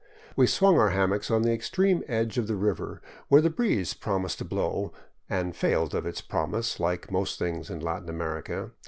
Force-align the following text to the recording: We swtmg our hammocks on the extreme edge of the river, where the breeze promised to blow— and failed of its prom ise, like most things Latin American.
We 0.35 0.47
swtmg 0.47 0.79
our 0.79 0.89
hammocks 0.89 1.29
on 1.29 1.43
the 1.43 1.53
extreme 1.53 2.01
edge 2.07 2.39
of 2.39 2.47
the 2.47 2.55
river, 2.55 3.03
where 3.27 3.39
the 3.39 3.51
breeze 3.51 3.93
promised 3.93 4.39
to 4.39 4.45
blow— 4.45 4.93
and 5.29 5.55
failed 5.55 5.93
of 5.93 6.07
its 6.07 6.21
prom 6.21 6.55
ise, 6.55 6.79
like 6.79 7.11
most 7.11 7.37
things 7.37 7.69
Latin 7.69 8.09
American. 8.09 8.71